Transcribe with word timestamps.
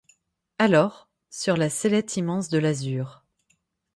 Alors, 0.57 1.11
sur 1.29 1.57
la 1.57 1.69
sellette 1.69 2.17
immense 2.17 2.49
de 2.49 2.57
l’azur 2.57 3.23